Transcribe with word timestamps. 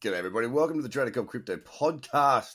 G'day, 0.00 0.12
everybody. 0.12 0.46
Welcome 0.46 0.76
to 0.76 0.82
the 0.82 0.88
Trader 0.88 1.10
Cobb 1.10 1.26
Crypto 1.26 1.56
Podcast, 1.56 2.54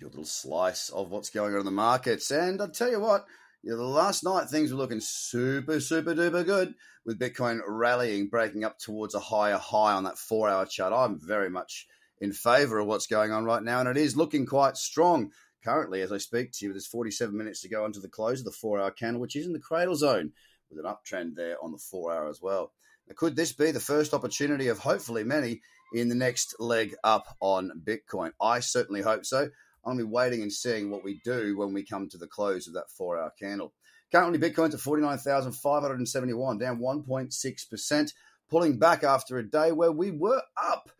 your 0.00 0.10
little 0.10 0.24
slice 0.24 0.88
of 0.88 1.12
what's 1.12 1.30
going 1.30 1.54
on 1.54 1.60
in 1.60 1.64
the 1.64 1.70
markets. 1.70 2.32
And 2.32 2.60
I'll 2.60 2.68
tell 2.68 2.90
you 2.90 2.98
what, 2.98 3.24
you 3.62 3.70
know, 3.70 3.76
the 3.76 3.84
last 3.84 4.24
night 4.24 4.48
things 4.48 4.72
were 4.72 4.78
looking 4.78 4.98
super, 4.98 5.78
super 5.78 6.12
duper 6.12 6.44
good 6.44 6.74
with 7.04 7.20
Bitcoin 7.20 7.60
rallying, 7.68 8.26
breaking 8.26 8.64
up 8.64 8.80
towards 8.80 9.14
a 9.14 9.20
higher 9.20 9.58
high 9.58 9.92
on 9.92 10.02
that 10.02 10.18
four 10.18 10.48
hour 10.48 10.66
chart. 10.66 10.92
I'm 10.92 11.20
very 11.24 11.50
much 11.50 11.86
in 12.20 12.32
favor 12.32 12.80
of 12.80 12.88
what's 12.88 13.06
going 13.06 13.30
on 13.30 13.44
right 13.44 13.62
now, 13.62 13.78
and 13.78 13.88
it 13.88 13.96
is 13.96 14.16
looking 14.16 14.44
quite 14.44 14.76
strong 14.76 15.30
currently 15.62 16.02
as 16.02 16.10
I 16.10 16.18
speak 16.18 16.50
to 16.54 16.66
you. 16.66 16.72
There's 16.72 16.88
47 16.88 17.38
minutes 17.38 17.60
to 17.60 17.68
go 17.68 17.84
onto 17.84 18.00
the 18.00 18.08
close 18.08 18.40
of 18.40 18.44
the 18.44 18.50
four 18.50 18.80
hour 18.80 18.90
candle, 18.90 19.20
which 19.20 19.36
is 19.36 19.46
in 19.46 19.52
the 19.52 19.60
cradle 19.60 19.94
zone 19.94 20.32
with 20.70 20.84
an 20.84 20.90
uptrend 20.90 21.36
there 21.36 21.56
on 21.62 21.72
the 21.72 21.78
four 21.78 22.12
hour 22.12 22.28
as 22.28 22.42
well. 22.42 22.72
Now, 23.08 23.14
could 23.16 23.36
this 23.36 23.52
be 23.52 23.70
the 23.70 23.80
first 23.80 24.14
opportunity 24.14 24.68
of 24.68 24.78
hopefully 24.78 25.24
many 25.24 25.62
in 25.92 26.08
the 26.08 26.14
next 26.14 26.56
leg 26.58 26.94
up 27.04 27.36
on 27.40 27.82
Bitcoin? 27.84 28.32
I 28.40 28.60
certainly 28.60 29.02
hope 29.02 29.24
so. 29.24 29.48
I'm 29.84 29.84
going 29.84 29.98
to 29.98 30.04
be 30.04 30.10
waiting 30.10 30.42
and 30.42 30.52
seeing 30.52 30.90
what 30.90 31.04
we 31.04 31.20
do 31.24 31.56
when 31.56 31.72
we 31.72 31.84
come 31.84 32.08
to 32.08 32.18
the 32.18 32.26
close 32.26 32.66
of 32.66 32.74
that 32.74 32.90
four 32.90 33.18
hour 33.18 33.32
candle. 33.38 33.72
Currently, 34.12 34.38
Bitcoin's 34.38 34.74
at 34.74 34.80
49,571, 34.80 36.58
down 36.58 36.78
1.6%, 36.78 38.12
pulling 38.48 38.78
back 38.78 39.04
after 39.04 39.38
a 39.38 39.48
day 39.48 39.72
where 39.72 39.92
we 39.92 40.10
were 40.10 40.42
up. 40.60 40.90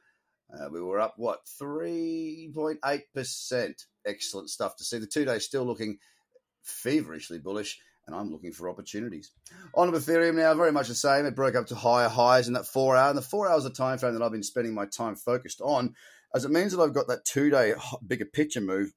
Uh, 0.52 0.68
we 0.70 0.80
were 0.80 1.00
up, 1.00 1.14
what, 1.16 1.40
3.8%. 1.60 3.74
Excellent 4.06 4.50
stuff 4.50 4.76
to 4.76 4.84
see. 4.84 4.98
The 4.98 5.06
two 5.06 5.24
days 5.24 5.44
still 5.44 5.64
looking 5.64 5.98
feverishly 6.66 7.38
bullish 7.38 7.78
and 8.06 8.14
I'm 8.14 8.30
looking 8.30 8.52
for 8.52 8.68
opportunities. 8.68 9.32
On 9.74 9.90
to 9.90 9.98
Ethereum 9.98 10.36
now, 10.36 10.54
very 10.54 10.72
much 10.72 10.88
the 10.88 10.94
same. 10.94 11.26
It 11.26 11.34
broke 11.34 11.56
up 11.56 11.66
to 11.66 11.74
higher 11.74 12.08
highs 12.08 12.46
in 12.46 12.54
that 12.54 12.66
four 12.66 12.96
hour, 12.96 13.08
and 13.08 13.18
the 13.18 13.22
four 13.22 13.48
hours 13.48 13.64
of 13.64 13.74
time 13.74 13.98
frame 13.98 14.14
that 14.14 14.22
I've 14.22 14.32
been 14.32 14.42
spending 14.42 14.74
my 14.74 14.86
time 14.86 15.16
focused 15.16 15.60
on, 15.60 15.94
as 16.34 16.44
it 16.44 16.50
means 16.50 16.72
that 16.72 16.80
I've 16.80 16.94
got 16.94 17.08
that 17.08 17.24
two 17.24 17.50
day 17.50 17.74
bigger 18.06 18.24
picture 18.24 18.60
move 18.60 18.92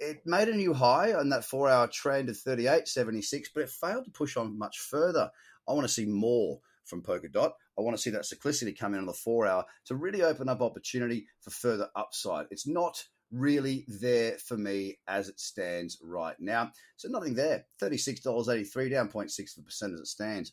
it 0.00 0.22
made 0.26 0.48
a 0.48 0.56
new 0.56 0.74
high 0.74 1.12
on 1.12 1.28
that 1.28 1.44
four 1.44 1.68
hour 1.68 1.86
trend 1.86 2.28
of 2.28 2.36
38.76, 2.36 3.46
but 3.54 3.62
it 3.62 3.70
failed 3.70 4.04
to 4.04 4.10
push 4.10 4.36
on 4.36 4.58
much 4.58 4.78
further. 4.78 5.30
I 5.68 5.72
want 5.72 5.86
to 5.86 5.92
see 5.92 6.06
more 6.06 6.60
from 6.84 7.02
Polkadot. 7.02 7.52
I 7.78 7.82
want 7.82 7.96
to 7.96 8.02
see 8.02 8.10
that 8.10 8.22
cyclicity 8.22 8.76
come 8.78 8.94
in 8.94 9.00
on 9.00 9.06
the 9.06 9.12
four 9.12 9.46
hour 9.46 9.64
to 9.86 9.94
really 9.94 10.22
open 10.22 10.48
up 10.48 10.60
opportunity 10.60 11.26
for 11.40 11.50
further 11.50 11.88
upside. 11.96 12.46
It's 12.50 12.66
not 12.66 13.02
really 13.32 13.84
there 13.88 14.32
for 14.32 14.56
me 14.56 14.98
as 15.08 15.28
it 15.28 15.40
stands 15.40 15.98
right 16.02 16.36
now. 16.38 16.70
So 16.96 17.08
nothing 17.08 17.34
there. 17.34 17.64
$36.83 17.82 18.90
down 18.90 19.08
0.6% 19.08 19.66
as 19.66 19.82
it 19.82 20.06
stands. 20.06 20.52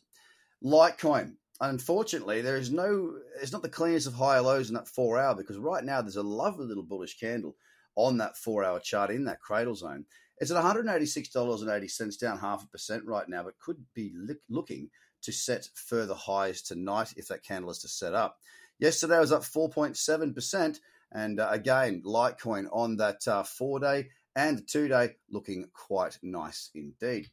Litecoin. 0.64 1.34
Unfortunately, 1.62 2.40
there 2.40 2.56
is 2.56 2.70
no, 2.70 3.12
it's 3.42 3.52
not 3.52 3.60
the 3.60 3.68
cleanest 3.68 4.06
of 4.06 4.14
higher 4.14 4.40
lows 4.40 4.70
in 4.70 4.74
that 4.74 4.88
four 4.88 5.18
hour 5.18 5.34
because 5.34 5.58
right 5.58 5.84
now 5.84 6.00
there's 6.00 6.16
a 6.16 6.22
lovely 6.22 6.64
little 6.64 6.82
bullish 6.82 7.18
candle 7.18 7.54
on 7.96 8.16
that 8.16 8.36
four 8.36 8.64
hour 8.64 8.80
chart 8.80 9.10
in 9.10 9.24
that 9.24 9.40
cradle 9.40 9.74
zone. 9.74 10.06
It's 10.40 10.50
at 10.50 10.62
$186.80, 10.62 12.18
down 12.18 12.38
half 12.38 12.64
a 12.64 12.68
percent 12.68 13.04
right 13.04 13.28
now, 13.28 13.42
but 13.42 13.58
could 13.58 13.76
be 13.94 14.14
looking 14.48 14.90
to 15.22 15.32
set 15.32 15.68
further 15.74 16.14
highs 16.14 16.62
tonight 16.62 17.12
if 17.16 17.28
that 17.28 17.44
candle 17.44 17.70
is 17.70 17.78
to 17.80 17.88
set 17.88 18.14
up. 18.14 18.38
Yesterday 18.78 19.18
was 19.18 19.32
up 19.32 19.42
4.7%. 19.42 20.78
And 21.12 21.40
uh, 21.40 21.48
again, 21.50 22.02
Litecoin 22.04 22.66
on 22.72 22.96
that 22.96 23.26
uh, 23.28 23.42
four 23.42 23.80
day 23.80 24.08
and 24.36 24.66
two 24.66 24.88
day 24.88 25.16
looking 25.30 25.66
quite 25.74 26.18
nice 26.22 26.70
indeed. 26.74 27.28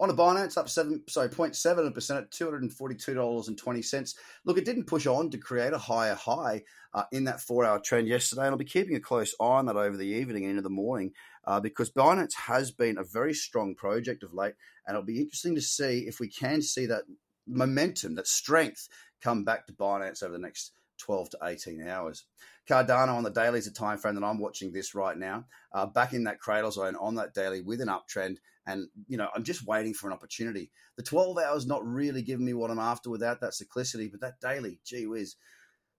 On 0.00 0.10
a 0.10 0.14
Binance, 0.14 0.56
up 0.56 0.68
seven, 0.68 1.02
sorry, 1.08 1.28
0.7 1.28 1.92
percent 1.92 2.20
at 2.20 2.30
two 2.30 2.44
hundred 2.44 2.62
and 2.62 2.72
forty-two 2.72 3.14
dollars 3.14 3.48
and 3.48 3.58
twenty 3.58 3.82
cents. 3.82 4.14
Look, 4.44 4.56
it 4.56 4.64
didn't 4.64 4.84
push 4.86 5.06
on 5.06 5.30
to 5.30 5.38
create 5.38 5.72
a 5.72 5.78
higher 5.78 6.14
high 6.14 6.62
uh, 6.94 7.04
in 7.10 7.24
that 7.24 7.40
four-hour 7.40 7.80
trend 7.80 8.06
yesterday, 8.06 8.42
and 8.42 8.50
I'll 8.50 8.58
be 8.58 8.64
keeping 8.64 8.94
a 8.94 9.00
close 9.00 9.34
eye 9.40 9.44
on 9.44 9.66
that 9.66 9.76
over 9.76 9.96
the 9.96 10.06
evening 10.06 10.44
and 10.44 10.50
into 10.50 10.62
the 10.62 10.70
morning 10.70 11.12
uh, 11.44 11.58
because 11.58 11.90
Binance 11.90 12.34
has 12.34 12.70
been 12.70 12.96
a 12.96 13.04
very 13.04 13.34
strong 13.34 13.74
project 13.74 14.22
of 14.22 14.32
late, 14.32 14.54
and 14.86 14.94
it'll 14.94 15.04
be 15.04 15.20
interesting 15.20 15.56
to 15.56 15.60
see 15.60 16.04
if 16.06 16.20
we 16.20 16.28
can 16.28 16.62
see 16.62 16.86
that 16.86 17.02
momentum, 17.48 18.14
that 18.14 18.28
strength 18.28 18.88
come 19.20 19.42
back 19.42 19.66
to 19.66 19.72
Binance 19.72 20.22
over 20.22 20.32
the 20.32 20.38
next 20.38 20.72
12 20.98 21.30
to 21.30 21.38
18 21.42 21.86
hours. 21.88 22.24
Cardano 22.68 23.14
on 23.14 23.22
the 23.22 23.30
daily 23.30 23.58
is 23.58 23.66
a 23.66 23.72
time 23.72 23.98
frame 23.98 24.14
that 24.14 24.24
I'm 24.24 24.38
watching 24.38 24.72
this 24.72 24.94
right 24.94 25.16
now, 25.16 25.46
uh, 25.72 25.86
back 25.86 26.12
in 26.12 26.24
that 26.24 26.40
cradle 26.40 26.70
zone 26.70 26.96
on 26.96 27.14
that 27.14 27.34
daily 27.34 27.60
with 27.62 27.80
an 27.80 27.88
uptrend. 27.88 28.36
And, 28.66 28.88
you 29.06 29.16
know, 29.16 29.28
I'm 29.34 29.44
just 29.44 29.66
waiting 29.66 29.94
for 29.94 30.08
an 30.08 30.12
opportunity. 30.12 30.70
The 30.96 31.02
12 31.02 31.38
hours 31.38 31.66
not 31.66 31.86
really 31.86 32.22
giving 32.22 32.44
me 32.44 32.52
what 32.52 32.70
I'm 32.70 32.78
after 32.78 33.08
without 33.08 33.40
that 33.40 33.52
cyclicity, 33.52 34.10
but 34.10 34.20
that 34.20 34.40
daily, 34.40 34.80
gee 34.84 35.06
whiz. 35.06 35.36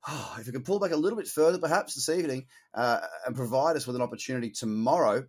Oh, 0.08 0.36
if 0.40 0.46
we 0.46 0.52
can 0.52 0.64
pull 0.64 0.80
back 0.80 0.92
a 0.92 0.98
little 0.98 1.18
bit 1.18 1.28
further, 1.28 1.58
perhaps 1.58 1.96
this 1.96 2.10
evening, 2.10 2.46
uh, 2.76 3.00
and 3.26 3.36
provide 3.36 3.76
us 3.76 3.88
with 3.88 3.96
an 3.96 4.02
opportunity 4.02 4.52
tomorrow 4.52 5.26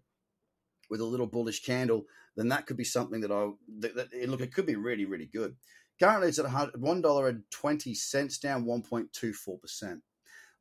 with 0.91 1.01
a 1.01 1.05
little 1.05 1.27
bullish 1.27 1.63
candle, 1.65 2.05
then 2.37 2.49
that 2.49 2.67
could 2.67 2.77
be 2.77 2.85
something 2.85 3.21
that 3.21 3.31
I 3.31 3.49
that, 3.79 3.95
that, 3.95 4.29
look. 4.29 4.41
It 4.41 4.53
could 4.53 4.67
be 4.67 4.77
really, 4.77 5.05
really 5.05 5.27
good. 5.27 5.57
Currently, 6.01 6.29
it's 6.29 6.39
at 6.39 6.47
$1.20, 6.47 8.41
down 8.41 8.65
1.24%. 8.65 10.01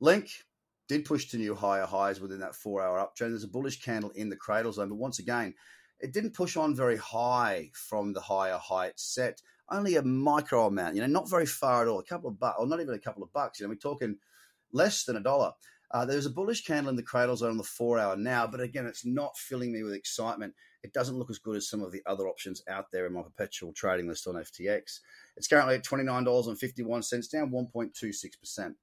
Link 0.02 0.30
did 0.90 1.06
push 1.06 1.30
to 1.30 1.38
new 1.38 1.56
higher 1.56 1.86
highs 1.86 2.20
within 2.20 2.40
that 2.40 2.56
four 2.56 2.82
hour 2.84 2.98
uptrend. 2.98 3.30
There's 3.30 3.46
a 3.46 3.48
bullish 3.48 3.82
candle 3.82 4.10
in 4.12 4.30
the 4.30 4.36
cradle 4.36 4.74
zone, 4.74 4.90
but 4.90 4.96
once 4.96 5.20
again, 5.20 5.54
it 6.00 6.14
didn't 6.14 6.34
push 6.34 6.58
on 6.58 6.76
very 6.76 6.98
high 6.98 7.70
from 7.74 8.12
the 8.12 8.22
higher 8.22 8.58
height 8.58 8.94
set. 9.00 9.42
Only 9.70 9.96
a 9.96 10.02
micro 10.02 10.68
amount, 10.68 10.96
you 10.96 11.02
know, 11.02 11.08
not 11.08 11.30
very 11.30 11.46
far 11.46 11.84
at 11.84 11.88
all. 11.88 12.00
A 12.00 12.04
couple 12.04 12.30
of 12.30 12.40
bucks, 12.40 12.56
or 12.60 12.68
not 12.68 12.82
even 12.82 12.96
a 12.96 13.00
couple 13.00 13.24
of 13.24 13.32
bucks. 13.32 13.60
You 13.60 13.66
know, 13.66 13.70
we're 13.70 13.76
talking 13.76 14.18
less 14.74 15.04
than 15.04 15.16
a 15.16 15.22
dollar. 15.22 15.52
Uh, 15.92 16.06
there's 16.06 16.26
a 16.26 16.32
bullish 16.32 16.66
candle 16.66 16.90
in 16.90 16.96
the 16.96 17.04
cradle 17.04 17.36
zone 17.36 17.52
on 17.52 17.58
the 17.58 17.64
four 17.64 17.98
hour 18.00 18.16
now, 18.16 18.48
but 18.48 18.62
again, 18.62 18.86
it's 18.86 19.06
not 19.06 19.38
filling 19.38 19.72
me 19.72 19.84
with 19.84 19.94
excitement. 19.94 20.54
It 20.84 20.94
doesn't 20.94 21.18
look 21.18 21.30
as 21.30 21.40
good 21.40 21.58
as 21.58 21.68
some 21.68 21.84
of 21.84 21.92
the 21.92 22.02
other 22.06 22.28
options 22.28 22.64
out 22.70 22.86
there 22.92 23.06
in 23.06 23.14
my 23.14 23.22
perpetual 23.22 23.74
trading 23.74 24.08
list 24.08 24.28
on 24.28 24.36
FTX. 24.36 25.00
It's 25.36 25.48
currently 25.48 25.76
at 25.76 25.84
$29.51, 25.84 27.32
down 27.32 27.52
1.26%. 27.52 28.76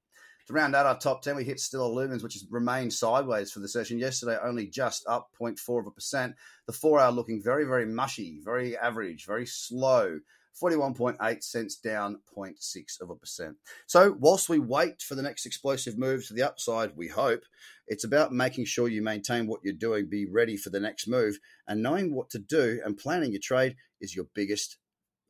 To 0.46 0.52
round 0.52 0.76
out 0.76 0.86
our 0.86 0.98
top 0.98 1.22
10, 1.22 1.36
we 1.36 1.44
hit 1.44 1.58
Stellar 1.58 1.92
Lumens, 1.92 2.22
which 2.22 2.34
has 2.34 2.46
remained 2.50 2.92
sideways 2.92 3.50
for 3.50 3.58
the 3.58 3.68
session. 3.68 3.98
Yesterday, 3.98 4.38
only 4.40 4.68
just 4.68 5.04
up 5.08 5.30
0.4 5.40 5.80
of 5.80 5.86
a 5.88 5.90
percent. 5.90 6.36
The 6.66 6.72
four 6.72 7.00
hour 7.00 7.10
looking 7.10 7.42
very, 7.42 7.64
very 7.64 7.84
mushy, 7.84 8.40
very 8.44 8.76
average, 8.76 9.26
very 9.26 9.46
slow. 9.46 10.20
41.8 10.62 11.42
cents 11.42 11.76
down 11.76 12.20
0.6 12.36 13.00
of 13.00 13.10
a 13.10 13.14
percent. 13.14 13.56
So, 13.86 14.16
whilst 14.18 14.48
we 14.48 14.58
wait 14.58 15.02
for 15.02 15.14
the 15.14 15.22
next 15.22 15.46
explosive 15.46 15.98
move 15.98 16.26
to 16.26 16.34
the 16.34 16.42
upside, 16.42 16.96
we 16.96 17.08
hope, 17.08 17.42
it's 17.86 18.04
about 18.04 18.32
making 18.32 18.64
sure 18.64 18.88
you 18.88 19.02
maintain 19.02 19.46
what 19.46 19.60
you're 19.62 19.74
doing, 19.74 20.08
be 20.08 20.26
ready 20.26 20.56
for 20.56 20.70
the 20.70 20.80
next 20.80 21.08
move, 21.08 21.38
and 21.68 21.82
knowing 21.82 22.14
what 22.14 22.30
to 22.30 22.38
do 22.38 22.80
and 22.84 22.96
planning 22.96 23.32
your 23.32 23.40
trade 23.42 23.76
is 24.00 24.16
your 24.16 24.26
biggest 24.34 24.78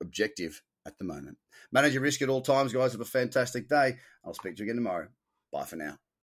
objective 0.00 0.62
at 0.87 0.99
the 0.99 1.05
moment. 1.05 1.38
Manage 1.72 1.94
your 1.94 2.02
risk 2.02 2.22
at 2.22 2.29
all 2.29 2.40
times, 2.40 2.72
guys. 2.72 2.93
Have 2.93 3.00
a 3.00 3.05
fantastic 3.05 3.69
day. 3.69 3.96
I'll 4.25 4.34
speak 4.34 4.56
to 4.56 4.62
you 4.62 4.67
again 4.67 4.76
tomorrow. 4.76 5.08
Bye 5.52 5.64
for 5.64 5.76
now. 5.76 5.99